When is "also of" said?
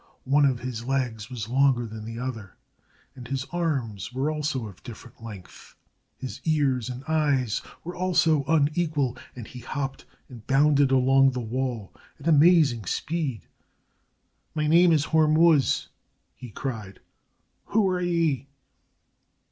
4.31-4.81